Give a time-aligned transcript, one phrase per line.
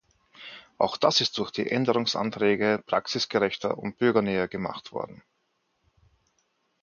[0.79, 5.21] Auch das ist durch die Änderungsanträge praxisgerechter und bürgernäher gemacht worden.